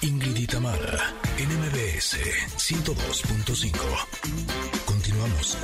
[0.00, 2.18] Ingrid y Tamara, NMBS
[2.56, 4.84] 102.5.
[4.84, 5.58] Continuamos.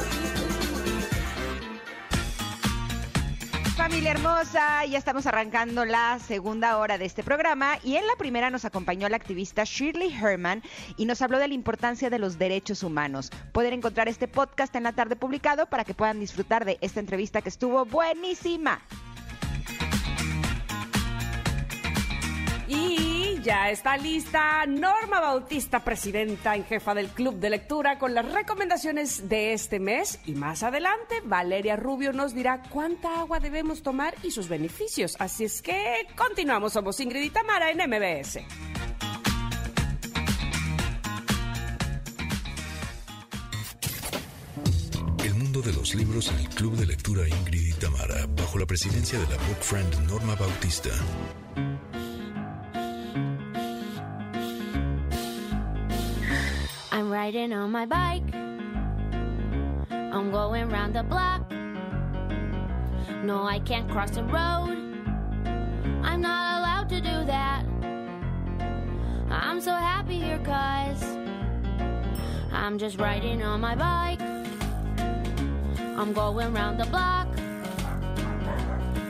[3.76, 8.50] Familia hermosa, ya estamos arrancando la segunda hora de este programa y en la primera
[8.50, 10.62] nos acompañó la activista Shirley Herman
[10.96, 13.30] y nos habló de la importancia de los derechos humanos.
[13.52, 17.40] Pueden encontrar este podcast en la tarde publicado para que puedan disfrutar de esta entrevista
[17.40, 18.82] que estuvo buenísima.
[22.70, 28.30] Y ya está lista Norma Bautista, presidenta en jefa del Club de Lectura, con las
[28.30, 30.20] recomendaciones de este mes.
[30.24, 35.16] Y más adelante, Valeria Rubio nos dirá cuánta agua debemos tomar y sus beneficios.
[35.18, 36.72] Así es que continuamos.
[36.72, 38.38] Somos Ingrid y Tamara en MBS.
[45.24, 48.66] El mundo de los libros en el Club de Lectura Ingrid y Tamara, bajo la
[48.66, 50.90] presidencia de la Book Friend Norma Bautista.
[57.30, 58.34] Riding on my bike.
[59.92, 61.48] I'm going round the block.
[63.22, 64.76] No, I can't cross the road.
[66.02, 67.64] I'm not allowed to do that.
[69.30, 71.04] I'm so happy here, cause
[72.50, 74.20] I'm just riding on my bike.
[75.78, 77.28] I'm going round the block.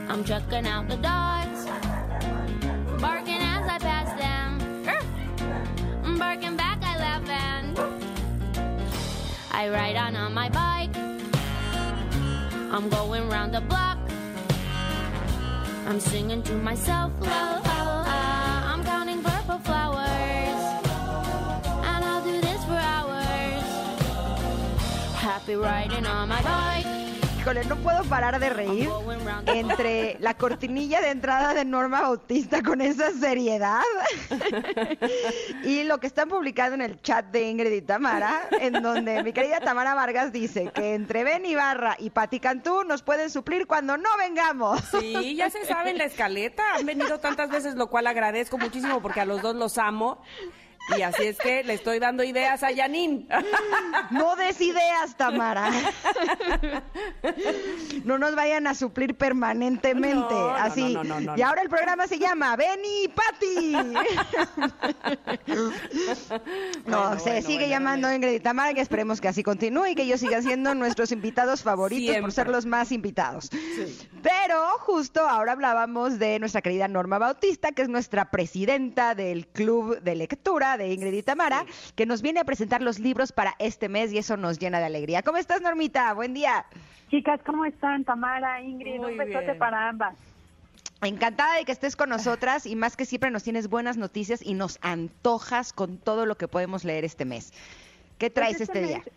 [0.09, 1.40] I'm checking out the dogs,
[9.61, 10.95] I ride on on my bike.
[12.73, 13.99] I'm going round the block.
[15.87, 18.73] I'm singing to myself, la la la.
[18.73, 20.61] I'm counting purple flowers,
[21.91, 23.63] and I'll do this for hours.
[25.13, 27.00] Happy riding on my bike.
[27.41, 28.87] Híjole, no puedo parar de reír
[29.47, 33.81] entre la cortinilla de entrada de Norma Bautista con esa seriedad
[35.63, 39.33] y lo que están publicando en el chat de Ingrid y Tamara, en donde mi
[39.33, 43.97] querida Tamara Vargas dice que entre Ben Ibarra y Pati Cantú nos pueden suplir cuando
[43.97, 44.79] no vengamos.
[44.99, 46.61] Sí, ya se sabe en la escaleta.
[46.75, 50.21] Han venido tantas veces, lo cual agradezco muchísimo porque a los dos los amo.
[50.97, 53.27] Y así es que le estoy dando ideas a Yanin.
[54.09, 55.69] No des ideas, Tamara.
[58.03, 60.33] No nos vayan a suplir permanentemente.
[60.33, 60.93] No, no, así.
[60.93, 61.37] no, no, no, no.
[61.37, 63.75] y ahora el programa se llama Benny y Pati.
[66.85, 68.15] No, Bueno, se bueno, sigue bueno, llamando bueno.
[68.15, 71.63] Ingrid y Tamara, que esperemos que así continúe y que ellos sigan siendo nuestros invitados
[71.63, 73.49] favoritos por ser los más invitados.
[74.21, 79.99] Pero justo ahora hablábamos de nuestra querida Norma Bautista, que es nuestra presidenta del Club
[80.01, 81.65] de Lectura de Ingrid y Tamara,
[81.95, 84.85] que nos viene a presentar los libros para este mes y eso nos llena de
[84.85, 85.21] alegría.
[85.23, 86.13] ¿Cómo estás, Normita?
[86.13, 86.65] Buen día.
[87.09, 88.03] Chicas, ¿cómo están?
[88.05, 89.57] Tamara, Ingrid, Muy un besote bien.
[89.57, 90.15] para ambas.
[91.01, 94.53] Encantada de que estés con nosotras y más que siempre nos tienes buenas noticias y
[94.53, 97.53] nos antojas con todo lo que podemos leer este mes.
[98.19, 98.97] ¿Qué traes Pues este, día?
[98.99, 99.07] mes-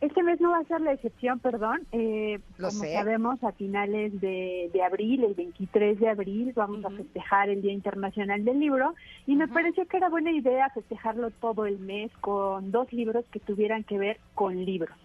[0.00, 1.80] este mes no va a ser la excepción, perdón.
[1.92, 2.92] Eh, Lo como sé.
[2.94, 7.72] sabemos, a finales de, de abril, el 23 de abril, vamos a festejar el Día
[7.72, 8.94] Internacional del Libro
[9.26, 13.40] y me pareció que era buena idea festejarlo todo el mes con dos libros que
[13.40, 14.96] tuvieran que ver con libros.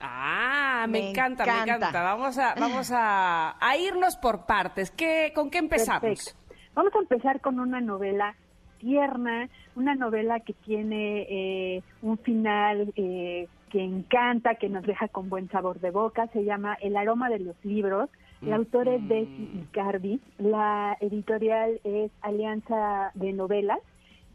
[0.00, 1.74] Ah, me, Me encanta, me encanta.
[1.76, 2.02] encanta.
[2.02, 4.90] Vamos a, vamos a, a irnos por partes.
[4.90, 6.02] ¿Qué, ¿Con qué empezamos?
[6.02, 6.38] Perfecto.
[6.74, 8.34] Vamos a empezar con una novela
[8.78, 15.28] tierna, una novela que tiene eh, un final eh, que encanta, que nos deja con
[15.28, 16.28] buen sabor de boca.
[16.28, 18.08] Se llama El aroma de los libros.
[18.40, 20.18] El autor es Desi Icardi.
[20.38, 23.80] La editorial es Alianza de Novelas.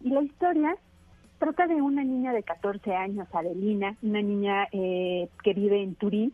[0.04, 0.76] Y la historia
[1.40, 6.34] trata de una niña de 14 años, Adelina, una niña eh, que vive en Turín.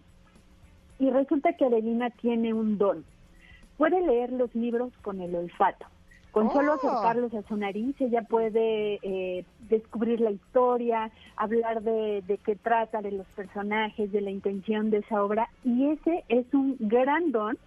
[1.00, 3.06] Y resulta que Adelina tiene un don
[3.78, 5.86] puede leer los libros con el olfato.
[6.38, 6.76] Con solo Oh.
[6.76, 13.02] acercarlos a su nariz, ella puede eh, descubrir la historia, hablar de, de qué trata,
[13.02, 15.50] de los personajes, de la intención de esa obra.
[15.64, 17.58] Y ese es un gran don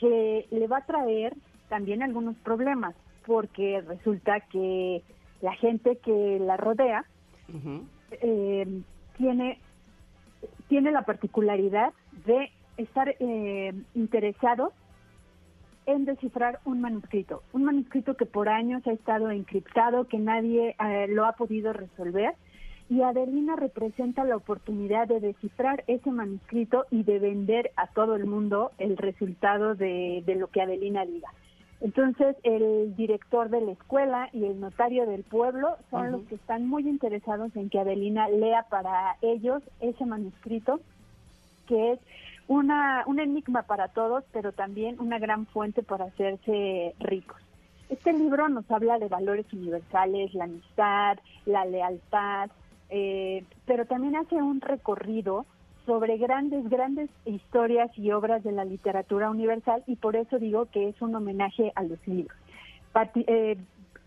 [0.00, 1.34] que le va a traer
[1.68, 2.94] también algunos problemas,
[3.26, 5.02] porque resulta que
[5.42, 7.04] la gente que la rodea
[8.10, 8.80] eh,
[9.18, 9.58] tiene,
[10.68, 11.92] tiene la particularidad
[12.24, 14.72] de estar eh, interesados
[15.86, 21.06] en descifrar un manuscrito, un manuscrito que por años ha estado encriptado, que nadie eh,
[21.08, 22.34] lo ha podido resolver,
[22.88, 28.26] y Adelina representa la oportunidad de descifrar ese manuscrito y de vender a todo el
[28.26, 31.28] mundo el resultado de, de lo que Adelina diga.
[31.80, 36.68] Entonces, el director de la escuela y el notario del pueblo son los que están
[36.68, 40.80] muy interesados en que Adelina lea para ellos ese manuscrito,
[41.66, 41.98] que es
[42.48, 47.40] una, un enigma para todos, pero también una gran fuente para hacerse ricos.
[47.88, 52.50] Este libro nos habla de valores universales, la amistad, la lealtad,
[52.88, 55.46] eh, pero también hace un recorrido
[55.86, 60.88] sobre grandes, grandes historias y obras de la literatura universal y por eso digo que
[60.88, 62.38] es un homenaje a los libros.
[63.14, 63.56] Eh,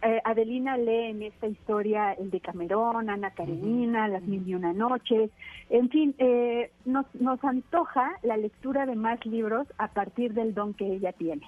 [0.02, 4.74] eh, Adelina lee en esta historia el de Camerón, Ana Karenina, Las Mil y Una
[4.74, 5.32] Noches,
[5.70, 10.74] en fin, eh, nos, nos antoja la lectura de más libros a partir del don
[10.74, 11.48] que ella tiene.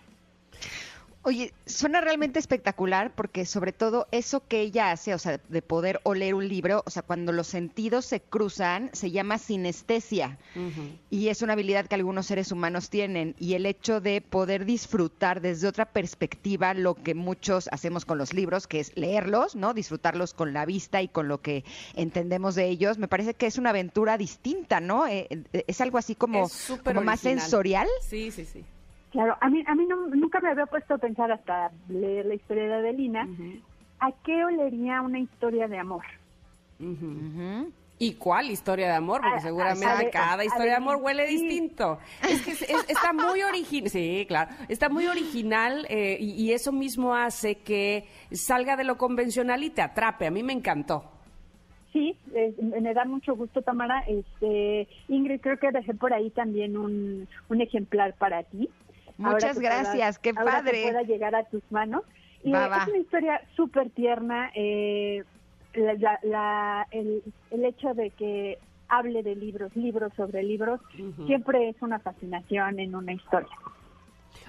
[1.27, 5.99] Oye, suena realmente espectacular porque sobre todo eso que ella hace, o sea, de poder
[6.03, 10.37] oler un libro, o sea, cuando los sentidos se cruzan, se llama sinestesia.
[11.09, 13.35] Y es una habilidad que algunos seres humanos tienen.
[13.39, 18.33] Y el hecho de poder disfrutar desde otra perspectiva lo que muchos hacemos con los
[18.33, 19.73] libros, que es leerlos, ¿no?
[19.73, 21.65] Disfrutarlos con la vista y con lo que
[21.95, 25.05] entendemos de ellos, me parece que es una aventura distinta, ¿no?
[25.05, 26.49] Eh, eh, es algo así como,
[26.85, 27.89] como más sensorial.
[28.07, 28.63] Sí, sí, sí.
[29.17, 32.65] Claro, a mí, a mí nunca me había puesto a pensar hasta leer la historia
[32.65, 33.27] de Adelina,
[33.99, 36.03] ¿a qué olería una historia de amor?
[37.97, 39.21] ¿Y cuál historia de amor?
[39.23, 41.97] Porque seguramente cada historia de amor huele distinto.
[42.21, 47.55] Es que está muy original, sí, claro, está muy original eh, y, eso mismo hace
[47.55, 50.27] que salga de lo convencional y te atrape.
[50.27, 51.05] A mí me encantó.
[51.91, 52.15] Sí,
[52.61, 54.01] me da mucho gusto, Tamara.
[54.01, 58.69] Este, Ingrid, creo que dejé por ahí también un, un ejemplar para ti.
[59.17, 60.83] Muchas gracias, qué padre.
[60.83, 62.03] Que pueda llegar a tus manos.
[62.43, 64.51] Y es una historia súper tierna.
[64.55, 65.23] Eh,
[65.73, 68.57] la, el, el, hecho de que
[68.89, 70.79] hable de libros, libros sobre libros,
[71.25, 73.49] siempre es una fascinación en una historia.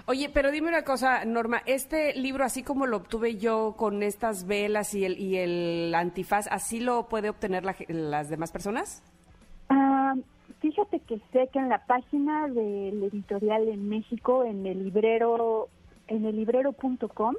[0.05, 4.47] Oye, pero dime una cosa, Norma, este libro, así como lo obtuve yo con estas
[4.47, 9.03] velas y el, y el antifaz, ¿así lo puede obtener las demás personas?
[9.69, 9.98] Ah,
[10.59, 15.69] Fíjate que sé que en la página del editorial en México, en el librero,
[16.07, 17.35] en el librero.com,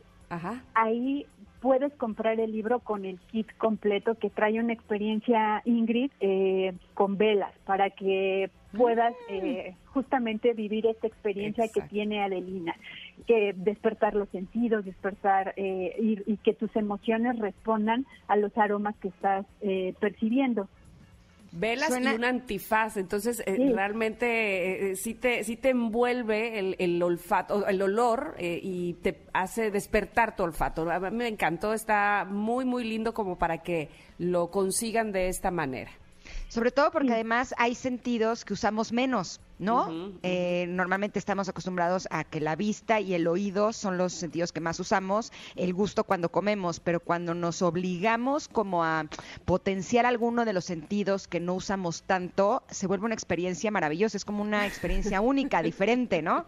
[0.75, 1.26] ahí
[1.61, 7.19] puedes comprar el libro con el kit completo que trae una experiencia Ingrid eh, con
[7.19, 9.32] velas para que puedas mm.
[9.34, 12.75] eh, justamente vivir esta experiencia que tiene Adelina,
[13.26, 19.08] que despertar los sentidos, despertar eh, y, que tus emociones respondan a los aromas que
[19.08, 19.44] estás
[20.00, 20.69] percibiendo.
[21.52, 26.76] Velas y un antifaz, entonces eh, realmente eh, eh, sí, te, sí te envuelve el,
[26.79, 30.88] el olfato, el olor y te hace despertar tu olfato.
[30.88, 33.88] A mí me encantó, está muy, muy lindo como para que
[34.19, 35.91] lo consigan de esta manera.
[36.49, 40.12] Sobre todo porque además hay sentidos que usamos menos, ¿no?
[40.23, 44.61] Eh, normalmente estamos acostumbrados a que la vista y el oído son los sentidos que
[44.61, 49.05] más usamos, el gusto cuando comemos, pero cuando nos obligamos como a
[49.45, 54.25] potenciar alguno de los sentidos que no usamos tanto, se vuelve una experiencia maravillosa, es
[54.25, 56.47] como una experiencia única, diferente, ¿no?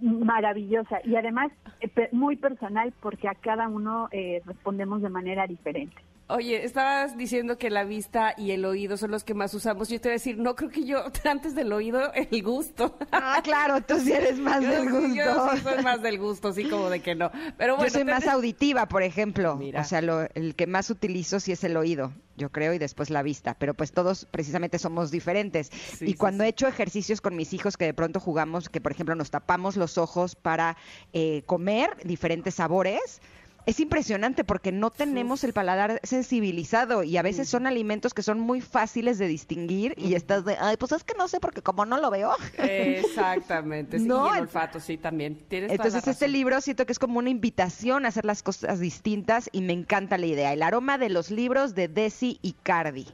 [0.00, 5.96] Maravillosa y además eh, muy personal porque a cada uno eh, respondemos de manera diferente.
[6.26, 9.90] Oye, estabas diciendo que la vista y el oído son los que más usamos.
[9.90, 12.96] Yo te voy a decir, no creo que yo, antes del oído, el gusto.
[13.12, 15.14] Ah, claro, tú sí eres más del gusto.
[15.14, 17.30] Yo sí soy más del gusto, sí, como de que no.
[17.58, 19.60] Pero bueno, yo soy más auditiva, por ejemplo.
[19.78, 23.10] O sea, lo, el que más utilizo sí es el oído, yo creo, y después
[23.10, 23.54] la vista.
[23.58, 25.70] Pero pues todos precisamente somos diferentes.
[26.00, 29.14] y cuando he hecho ejercicios con mis hijos que de pronto jugamos, que por ejemplo
[29.14, 30.78] nos tapamos los ojos para
[31.12, 33.20] eh, comer diferentes sabores,
[33.66, 38.38] es impresionante porque no tenemos el paladar sensibilizado y a veces son alimentos que son
[38.40, 41.86] muy fáciles de distinguir y estás de, ay, pues es que no sé porque como
[41.86, 42.32] no lo veo.
[42.58, 45.38] Exactamente, sí, no, y el olfato sí también.
[45.50, 49.62] Entonces este libro siento que es como una invitación a hacer las cosas distintas y
[49.62, 50.52] me encanta la idea.
[50.52, 53.06] El aroma de los libros de Desi Cardi.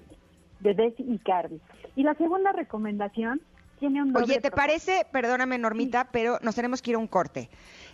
[0.60, 1.60] De Desi Cardi.
[1.96, 3.40] Y la segunda recomendación
[3.78, 7.48] tiene un Oye, ¿te parece, perdóname Normita, pero nos tenemos que ir a un corte?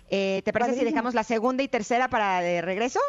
[0.08, 3.00] Eh, ¿Te parece si dejamos la segunda y tercera para de regreso?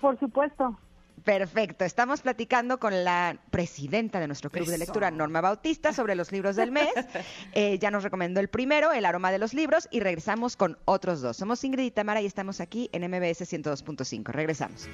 [0.00, 0.78] Por supuesto.
[1.24, 1.84] Perfecto.
[1.86, 6.56] Estamos platicando con la presidenta de nuestro club de lectura, Norma Bautista, sobre los libros
[6.56, 6.92] del mes.
[7.52, 11.20] Eh, ya nos recomendó el primero, El aroma de los libros, y regresamos con otros
[11.20, 11.36] dos.
[11.36, 14.32] Somos Ingrid y Tamara y estamos aquí en MBS 102.5.
[14.32, 14.88] Regresamos.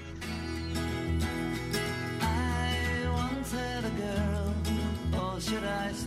[5.91, 6.07] Es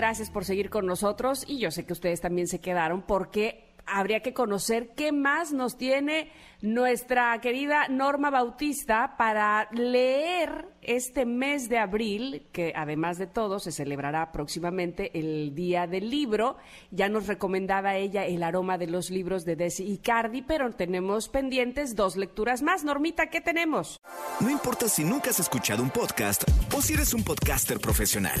[0.00, 4.20] Gracias por seguir con nosotros y yo sé que ustedes también se quedaron porque habría
[4.20, 11.76] que conocer qué más nos tiene nuestra querida Norma Bautista para leer este mes de
[11.76, 16.56] abril, que además de todo se celebrará próximamente el Día del Libro.
[16.90, 21.94] Ya nos recomendaba ella el aroma de los libros de Desi Icardi, pero tenemos pendientes
[21.94, 22.84] dos lecturas más.
[22.84, 24.00] Normita, ¿qué tenemos?
[24.40, 26.42] No importa si nunca has escuchado un podcast
[26.74, 28.40] o si eres un podcaster profesional.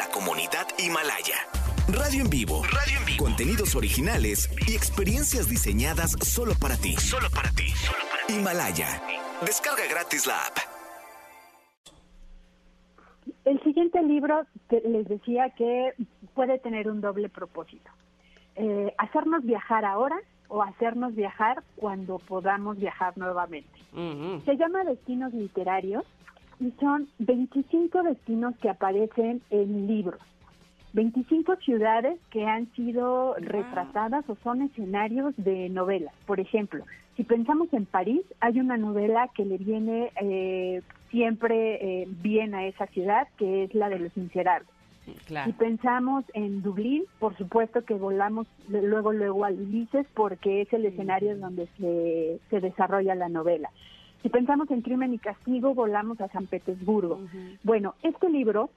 [0.00, 1.36] La comunidad Himalaya.
[1.88, 2.62] Radio en vivo.
[2.64, 3.22] Radio en vivo.
[3.22, 6.96] Contenidos originales y experiencias diseñadas solo para ti.
[6.96, 7.66] Solo para ti.
[8.32, 8.88] Himalaya.
[9.44, 10.56] Descarga gratis la app.
[13.44, 15.92] El siguiente libro te- les decía que
[16.34, 17.90] puede tener un doble propósito.
[18.56, 20.16] Eh, hacernos viajar ahora
[20.48, 23.78] o hacernos viajar cuando podamos viajar nuevamente.
[24.46, 26.04] Se llama Destinos Literarios
[26.60, 30.20] y son 25 destinos que aparecen en libros.
[30.92, 36.12] 25 ciudades que han sido retratadas o son escenarios de novelas.
[36.26, 36.84] Por ejemplo,
[37.16, 42.66] si pensamos en París, hay una novela que le viene eh, siempre eh, bien a
[42.66, 44.68] esa ciudad, que es la de Los Miserables.
[45.06, 45.52] Si Claro.
[45.58, 51.36] pensamos en Dublín, por supuesto que volamos luego luego a Ulises porque es el escenario
[51.38, 53.70] donde se, se desarrolla la novela.
[54.22, 57.20] Si pensamos en Crimen y Castigo, volamos a San Petersburgo.
[57.62, 58.70] Bueno, este libro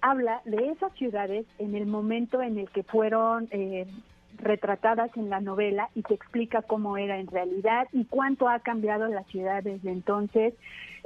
[0.00, 3.86] habla de esas ciudades en el momento en el que fueron eh,
[4.38, 9.06] retratadas en la novela y te explica cómo era en realidad y cuánto ha cambiado
[9.08, 10.54] la ciudad desde entonces.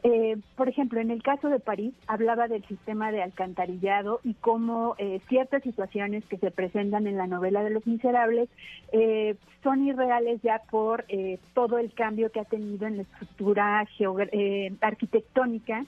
[0.04, 4.96] Eh, por ejemplo, en el caso de París, hablaba del sistema de alcantarillado y cómo
[4.98, 8.48] eh, ciertas situaciones que se presentan en la novela de Los Miserables
[8.90, 13.86] eh, son irreales ya por eh, todo el cambio que ha tenido en la estructura
[14.32, 15.84] eh, arquitectónica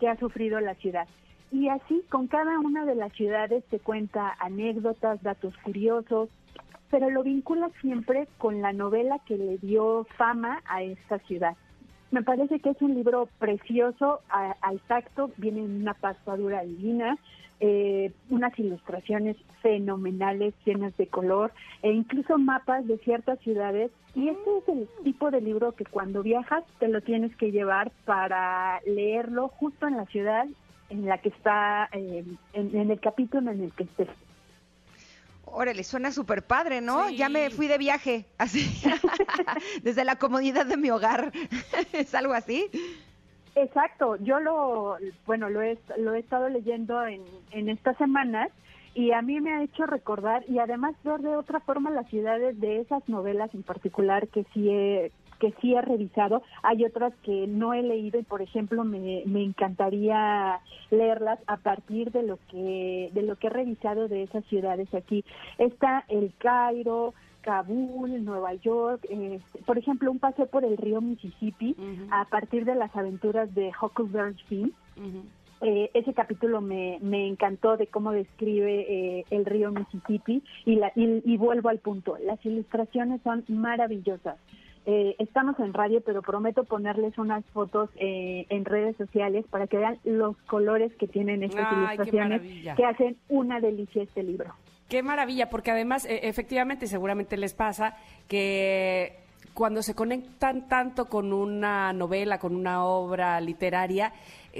[0.00, 1.06] que ha sufrido la ciudad.
[1.50, 6.28] Y así, con cada una de las ciudades te cuenta anécdotas, datos curiosos,
[6.90, 11.56] pero lo vincula siempre con la novela que le dio fama a esta ciudad.
[12.10, 17.18] Me parece que es un libro precioso a- al tacto, viene en una paspadura divina,
[17.60, 21.52] eh, unas ilustraciones fenomenales, llenas de color,
[21.82, 23.90] e incluso mapas de ciertas ciudades.
[24.14, 27.90] Y este es el tipo de libro que cuando viajas te lo tienes que llevar
[28.04, 30.46] para leerlo justo en la ciudad
[30.88, 34.08] en la que está, eh, en, en el capítulo en el que estés.
[35.52, 37.08] Órale, suena súper padre, ¿no?
[37.08, 37.16] Sí.
[37.16, 38.66] Ya me fui de viaje, así,
[39.82, 41.32] desde la comodidad de mi hogar.
[41.92, 42.70] ¿Es algo así?
[43.54, 48.50] Exacto, yo lo, bueno, lo he, lo he estado leyendo en, en estas semanas
[48.94, 52.58] y a mí me ha hecho recordar y además ver de otra forma las ciudades
[52.60, 56.42] de esas novelas en particular que sí he, que sí he revisado.
[56.62, 62.10] Hay otras que no he leído y, por ejemplo, me, me encantaría leerlas a partir
[62.12, 65.24] de lo que de lo que he revisado de esas ciudades aquí.
[65.58, 71.76] Está el Cairo, Kabul, Nueva York, eh, por ejemplo, un paseo por el río Mississippi
[72.10, 74.72] a partir de las aventuras de Huckleberry Finn.
[75.60, 80.92] Eh, ese capítulo me, me encantó de cómo describe eh, el río Mississippi y, la,
[80.94, 82.16] y, y vuelvo al punto.
[82.22, 84.36] Las ilustraciones son maravillosas.
[84.90, 89.76] Eh, estamos en radio, pero prometo ponerles unas fotos eh, en redes sociales para que
[89.76, 92.40] vean los colores que tienen estas Ay, ilustraciones
[92.74, 94.54] que hacen una delicia este libro.
[94.88, 99.18] Qué maravilla, porque además, eh, efectivamente, seguramente les pasa que
[99.52, 104.14] cuando se conectan tanto con una novela, con una obra literaria,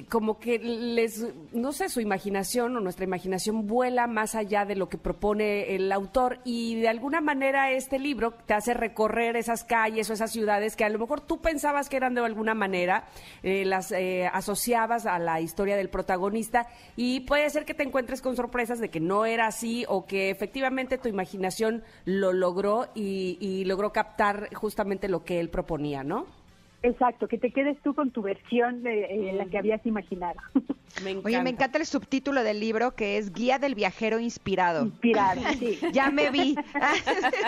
[0.09, 4.89] como que les, no sé, su imaginación o nuestra imaginación vuela más allá de lo
[4.89, 10.11] que propone el autor y de alguna manera este libro te hace recorrer esas calles
[10.11, 13.09] o esas ciudades que a lo mejor tú pensabas que eran de alguna manera,
[13.43, 18.23] eh, las eh, asociabas a la historia del protagonista y puede ser que te encuentres
[18.23, 23.39] con sorpresas de que no era así o que efectivamente tu imaginación lo logró y,
[23.41, 26.38] y logró captar justamente lo que él proponía, ¿no?
[26.83, 30.39] Exacto, que te quedes tú con tu versión de eh, la que habías imaginado.
[31.03, 31.29] Me encanta.
[31.29, 34.87] Oye, me encanta el subtítulo del libro que es Guía del Viajero Inspirado.
[34.87, 35.79] Inspirado, sí.
[35.93, 36.57] Ya me vi.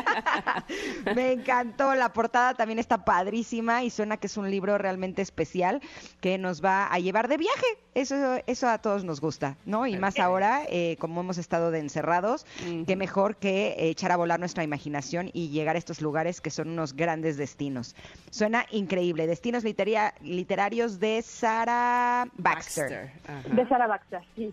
[1.16, 1.94] me encantó.
[1.94, 5.80] La portada también está padrísima y suena que es un libro realmente especial
[6.20, 7.66] que nos va a llevar de viaje.
[7.94, 9.86] Eso, eso a todos nos gusta, ¿no?
[9.86, 12.46] Y más ahora, eh, como hemos estado de encerrados,
[12.86, 16.68] qué mejor que echar a volar nuestra imaginación y llegar a estos lugares que son
[16.68, 17.96] unos grandes destinos.
[18.30, 19.19] Suena increíble.
[19.26, 23.10] Destinos litera- literarios de Sarah Baxter.
[23.52, 24.52] De Sara Baxter, sí.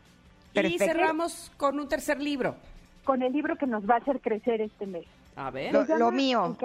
[0.54, 2.56] Y cerramos con un tercer libro.
[3.04, 5.06] Con el libro que nos va a hacer crecer este mes.
[5.36, 5.72] A ver.
[5.72, 6.58] Lo- Se llama lo mío.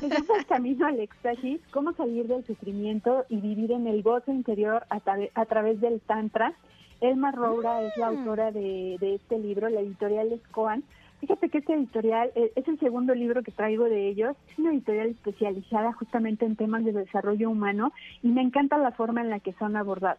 [0.00, 5.00] El camino al éxtasis, cómo salir del sufrimiento y vivir en el gozo interior a,
[5.00, 6.54] tra- a través del tantra.
[7.00, 8.18] Elma Roura es la Mm.
[8.18, 10.84] autora de, de este libro, la editorial es Coan.
[11.22, 14.36] Fíjate que este editorial eh, es el segundo libro que traigo de ellos.
[14.50, 17.92] Es una editorial especializada justamente en temas de desarrollo humano
[18.24, 20.18] y me encanta la forma en la que son abordados.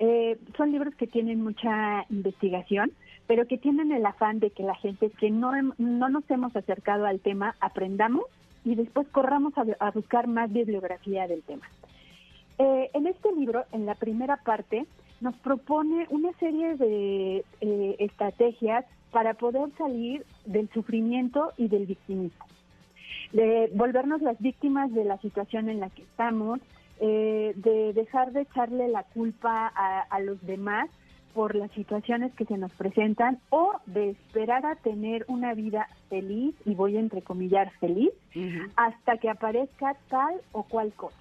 [0.00, 2.90] Eh, son libros que tienen mucha investigación,
[3.28, 7.06] pero que tienen el afán de que la gente que no, no nos hemos acercado
[7.06, 8.24] al tema aprendamos
[8.64, 11.68] y después corramos a, a buscar más bibliografía del tema.
[12.58, 14.86] Eh, en este libro, en la primera parte,
[15.22, 22.44] nos propone una serie de eh, estrategias para poder salir del sufrimiento y del victimismo.
[23.32, 26.60] De volvernos las víctimas de la situación en la que estamos,
[27.00, 30.90] eh, de dejar de echarle la culpa a, a los demás
[31.34, 36.54] por las situaciones que se nos presentan o de esperar a tener una vida feliz,
[36.66, 38.10] y voy a entrecomillar feliz,
[38.76, 41.16] hasta que aparezca tal o cual cosa.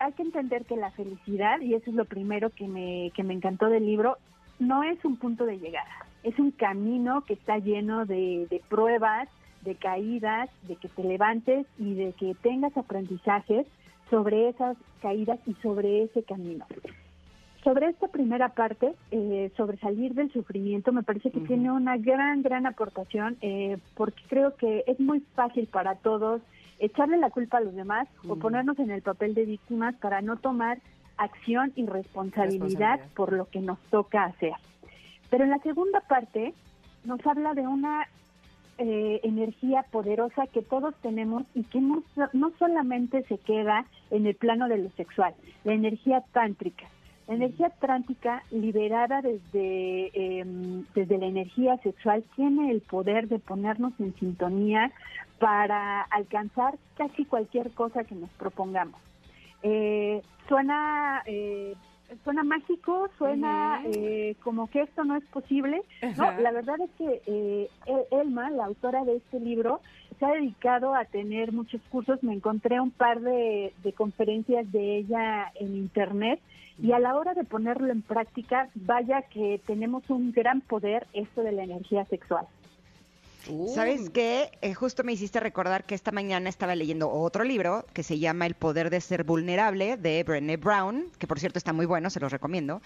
[0.00, 3.34] Hay que entender que la felicidad, y eso es lo primero que me, que me
[3.34, 4.16] encantó del libro,
[4.58, 9.28] no es un punto de llegada, es un camino que está lleno de, de pruebas,
[9.62, 13.66] de caídas, de que te levantes y de que tengas aprendizajes
[14.10, 16.66] sobre esas caídas y sobre ese camino.
[17.64, 22.42] Sobre esta primera parte, eh, sobre salir del sufrimiento, me parece que tiene una gran,
[22.42, 26.40] gran aportación, eh, porque creo que es muy fácil para todos
[26.78, 30.36] echarle la culpa a los demás o ponernos en el papel de víctimas para no
[30.36, 30.78] tomar
[31.16, 33.00] acción y responsabilidad, Responsabilidad.
[33.14, 34.52] por lo que nos toca hacer.
[35.30, 36.54] Pero en la segunda parte
[37.04, 38.06] nos habla de una
[38.78, 44.36] eh, energía poderosa que todos tenemos y que no, no solamente se queda en el
[44.36, 46.86] plano de lo sexual, la energía tántrica.
[47.28, 50.44] La energía trántica liberada desde, eh,
[50.94, 54.90] desde la energía sexual tiene el poder de ponernos en sintonía
[55.38, 58.98] para alcanzar casi cualquier cosa que nos propongamos.
[59.62, 61.74] Eh, suena eh,
[62.24, 65.82] suena mágico, suena eh, como que esto no es posible.
[66.16, 69.80] No, la verdad es que eh, El- Elma, la autora de este libro,
[70.18, 72.22] se ha dedicado a tener muchos cursos.
[72.22, 76.40] Me encontré un par de, conferencias de ella en internet
[76.80, 81.42] y a la hora de ponerlo en práctica, vaya que tenemos un gran poder esto
[81.42, 82.46] de la energía sexual.
[83.46, 84.50] Uh, ¿Sabes qué?
[84.60, 88.46] Eh, justo me hiciste recordar que esta mañana estaba leyendo otro libro que se llama
[88.46, 92.20] El poder de ser vulnerable de Brené Brown, que por cierto está muy bueno, se
[92.20, 92.82] los recomiendo.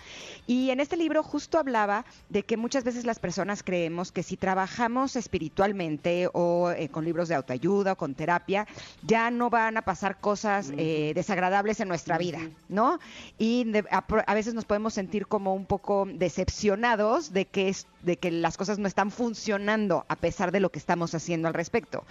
[0.47, 4.37] Y en este libro justo hablaba de que muchas veces las personas creemos que si
[4.37, 8.67] trabajamos espiritualmente o eh, con libros de autoayuda o con terapia,
[9.03, 12.39] ya no van a pasar cosas eh, desagradables en nuestra vida,
[12.69, 12.99] ¿no?
[13.39, 17.87] Y de- a, a veces nos podemos sentir como un poco decepcionados de que es
[18.03, 21.55] de que las cosas no están funcionando a pesar de lo que estamos haciendo al
[21.55, 22.05] respecto.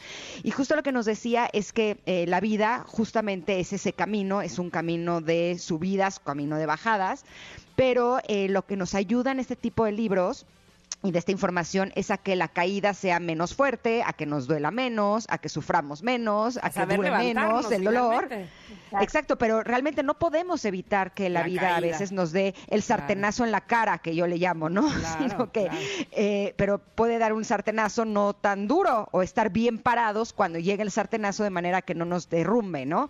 [0.44, 4.42] Y justo lo que nos decía es que eh, la vida justamente es ese camino,
[4.42, 7.26] es un camino de subidas, camino de bajadas,
[7.76, 10.46] pero eh, lo que nos ayuda en este tipo de libros
[11.04, 14.48] y de esta información es a que la caída sea menos fuerte, a que nos
[14.48, 18.30] duela menos, a que suframos menos, a que dure menos el dolor.
[19.00, 22.82] Exacto, pero realmente no podemos evitar que la, La vida a veces nos dé el
[22.84, 24.82] sartenazo en la cara, que yo le llamo, ¿no?
[25.02, 25.78] Claro, Sino que, claro.
[26.12, 30.84] eh, pero puede dar un sartenazo no tan duro o estar bien parados cuando llegue
[30.84, 33.10] el sartenazo de manera que no nos derrumbe, ¿no?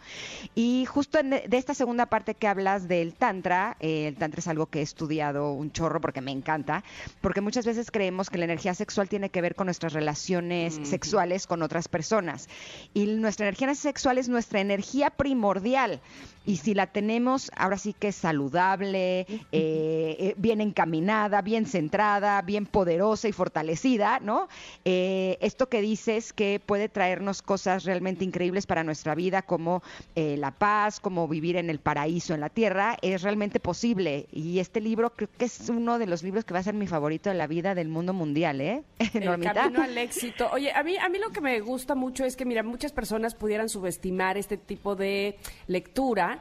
[0.55, 4.47] Y justo en- de esta segunda parte que hablas del tantra, eh, el tantra es
[4.47, 6.83] algo que he estudiado un chorro porque me encanta,
[7.21, 11.47] porque muchas veces creemos que la energía sexual tiene que ver con nuestras relaciones sexuales
[11.47, 12.49] con otras personas.
[12.93, 16.01] Y nuestra energía sexual es nuestra energía primordial.
[16.43, 22.41] Y si la tenemos ahora sí que es saludable, eh, eh, bien encaminada, bien centrada,
[22.41, 24.47] bien poderosa y fortalecida, ¿no?
[24.83, 29.83] Eh, esto que dices que puede traernos cosas realmente increíbles para nuestra vida, como
[30.15, 34.27] eh, la paz, como vivir en el paraíso en la tierra, es realmente posible.
[34.31, 36.87] Y este libro creo que es uno de los libros que va a ser mi
[36.87, 38.83] favorito de la vida del mundo mundial, ¿eh?
[39.13, 39.53] El Normita.
[39.53, 40.49] camino al éxito.
[40.51, 43.35] Oye, a mí, a mí lo que me gusta mucho es que, mira, muchas personas
[43.35, 46.39] pudieran subestimar este tipo de lectura.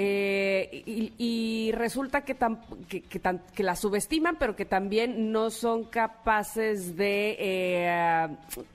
[0.00, 5.32] Eh, y, y resulta que, tam- que, que tan- que la subestiman, pero que también
[5.32, 8.28] no son capaces de, eh,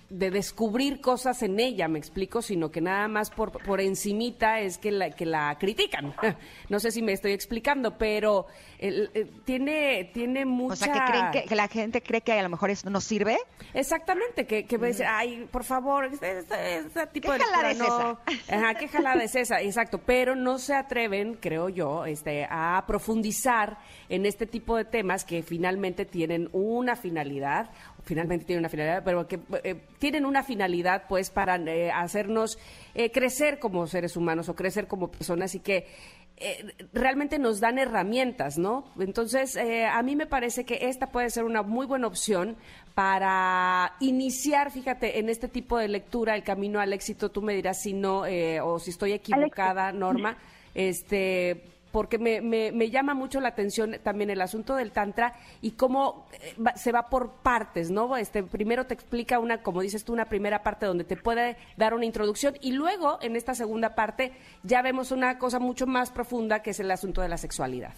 [0.09, 4.77] de descubrir cosas en ella, me explico, sino que nada más por, por encimita es
[4.77, 6.13] que la, que la critican.
[6.69, 8.47] No sé si me estoy explicando, pero
[8.79, 10.73] eh, tiene, tiene mucha...
[10.73, 13.37] O sea, que, creen que, la gente cree que a lo mejor eso no sirve.
[13.75, 18.19] Exactamente, que, que ves, ay, por favor, este, este- este tipo ¿Qué de jalada lectura
[18.49, 22.83] no- Ajá, qué jalada es esa, exacto, pero no se atreven, creo yo, este, a
[22.87, 23.77] profundizar
[24.09, 27.69] en este tipo de temas que finalmente tienen una finalidad,
[28.03, 32.57] finalmente tienen una finalidad, pero que eh, tienen una finalidad, pues, para eh, hacernos
[32.95, 35.87] eh, crecer como seres humanos o crecer como personas y que
[36.37, 38.85] eh, realmente nos dan herramientas, ¿no?
[38.99, 42.57] Entonces, eh, a mí me parece que esta puede ser una muy buena opción
[42.95, 47.29] para iniciar, fíjate, en este tipo de lectura, el camino al éxito.
[47.29, 50.37] Tú me dirás si no, eh, o si estoy equivocada, Norma,
[50.73, 55.73] este porque me, me, me llama mucho la atención también el asunto del tantra y
[55.73, 58.17] cómo eh, se va por partes, ¿no?
[58.17, 61.93] Este primero te explica una, como dices tú, una primera parte donde te puede dar
[61.93, 64.33] una introducción y luego en esta segunda parte
[64.63, 67.93] ya vemos una cosa mucho más profunda que es el asunto de la sexualidad.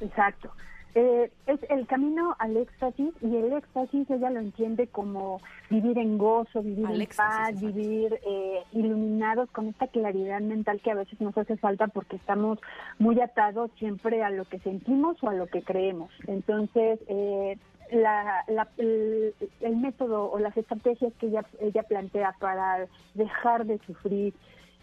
[0.00, 0.52] Exacto.
[0.98, 6.16] Eh, es el camino al éxtasis y el éxtasis ella lo entiende como vivir en
[6.16, 11.20] gozo, vivir Al en paz, vivir eh, iluminados con esta claridad mental que a veces
[11.20, 12.58] nos hace falta porque estamos
[12.98, 16.10] muy atados siempre a lo que sentimos o a lo que creemos.
[16.28, 17.58] Entonces, eh,
[17.92, 23.78] la, la- el, el método o las estrategias que ella, ella plantea para dejar de
[23.86, 24.32] sufrir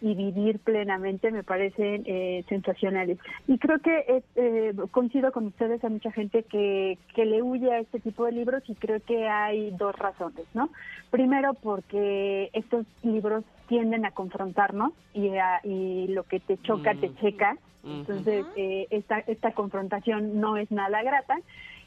[0.03, 3.17] y vivir plenamente me parecen eh, sensacionales.
[3.47, 7.71] Y creo que eh, eh, coincido con ustedes, hay mucha gente que, que le huye
[7.71, 10.69] a este tipo de libros y creo que hay dos razones, ¿no?
[11.09, 17.13] Primero porque estos libros tienden a confrontarnos y, a- y lo que te choca te
[17.21, 17.55] checa,
[18.01, 21.37] entonces eh, esta, esta confrontación no es nada grata.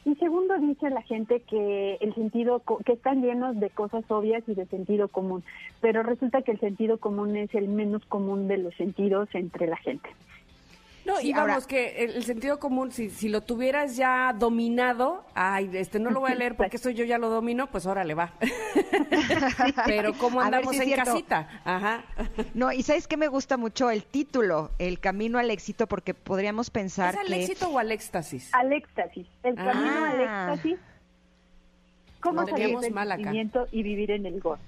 [0.06, 4.54] Y segundo, dice la gente que el sentido, que están llenos de cosas obvias y
[4.54, 5.42] de sentido común,
[5.80, 9.76] pero resulta que el sentido común es el menos común de los sentidos entre la
[9.76, 10.08] gente.
[11.06, 14.32] No, Sí, y vamos, ahora- que el, el sentido común, si, si lo tuvieras ya
[14.36, 17.86] dominado, ay, este, no lo voy a leer porque esto yo ya lo domino, pues
[17.86, 18.32] órale, va.
[19.86, 21.12] Pero ¿cómo andamos si en cierto.
[21.12, 21.48] casita?
[21.64, 22.04] Ajá.
[22.54, 23.90] No, y ¿sabes qué me gusta mucho?
[23.90, 27.42] El título, El Camino al Éxito, porque podríamos pensar ¿Es al que...
[27.44, 28.52] éxito o al éxtasis?
[28.52, 30.10] Al éxtasis, el camino Ah.
[30.10, 30.20] al
[30.52, 30.78] éxtasis,
[32.20, 33.22] cómo Lo salir teníamos del mal acá.
[33.22, 34.60] sufrimiento y vivir en el gozo.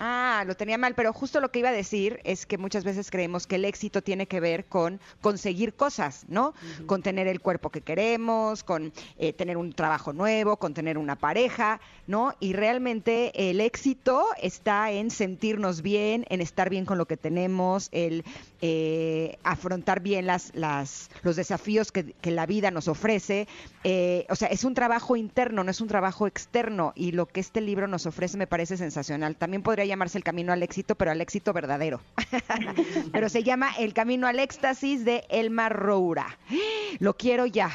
[0.00, 3.10] Ah, lo tenía mal, pero justo lo que iba a decir es que muchas veces
[3.10, 6.54] creemos que el éxito tiene que ver con conseguir cosas, ¿no?
[6.86, 11.16] Con tener el cuerpo que queremos, con eh, tener un trabajo nuevo, con tener una
[11.16, 12.32] pareja, ¿no?
[12.38, 17.88] Y realmente el éxito está en sentirnos bien, en estar bien con lo que tenemos,
[17.90, 18.24] el
[18.60, 23.48] eh, afrontar bien las, las, los desafíos que, que la vida nos ofrece.
[23.82, 26.92] Eh, o sea, es un trabajo interno, no es un trabajo externo.
[26.94, 29.34] Y lo que este libro nos ofrece me parece sensacional.
[29.34, 32.00] También podría llamarse El Camino al Éxito, pero al éxito verdadero.
[33.12, 36.38] pero se llama El Camino al Éxtasis de Elmar Roura.
[37.00, 37.70] Lo quiero ya.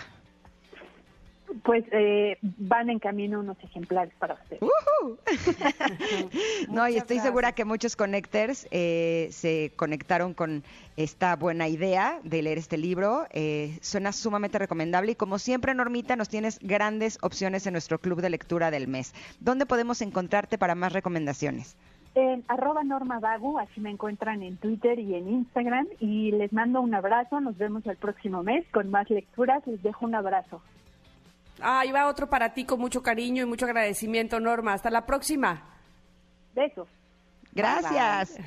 [1.61, 4.61] Pues eh, van en camino unos ejemplares para ustedes.
[5.01, 5.17] ¡Ujú!
[6.69, 10.63] no, y estoy segura que muchos connectors eh, se conectaron con
[10.97, 13.27] esta buena idea de leer este libro.
[13.31, 18.21] Eh, suena sumamente recomendable y como siempre, Normita, nos tienes grandes opciones en nuestro club
[18.21, 19.13] de lectura del mes.
[19.39, 21.75] ¿Dónde podemos encontrarte para más recomendaciones?
[22.15, 25.87] En arroba Norma Bagu, así me encuentran en Twitter y en Instagram.
[25.99, 29.65] Y les mando un abrazo, nos vemos el próximo mes con más lecturas.
[29.65, 30.61] Les dejo un abrazo.
[31.61, 34.73] Ahí va otro para ti con mucho cariño y mucho agradecimiento, Norma.
[34.73, 35.63] Hasta la próxima.
[36.53, 36.87] Besos.
[37.53, 38.37] Gracias.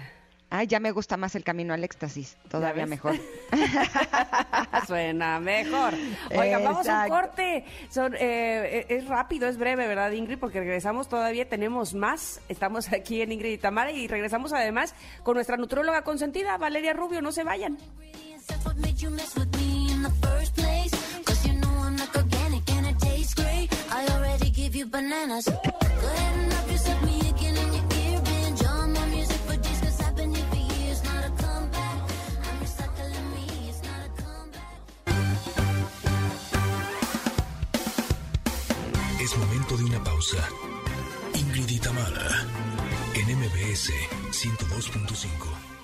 [0.57, 3.14] Ay, ya me gusta más el camino al éxtasis, todavía mejor.
[4.87, 5.92] Suena mejor.
[6.35, 7.66] Oigan, vamos a un corte.
[7.90, 10.38] Son, eh, es rápido, es breve, ¿verdad, Ingrid?
[10.38, 12.40] Porque regresamos todavía, tenemos más.
[12.49, 17.21] Estamos aquí en Ingrid y Tamara y regresamos además con nuestra nutróloga consentida, Valeria Rubio.
[17.21, 17.77] No se vayan.
[18.47, 19.25] That's what made you me
[40.03, 40.49] pausa.
[41.35, 42.47] Ingrid y Tamara,
[43.15, 43.93] en MBS
[44.31, 45.76] 102.5.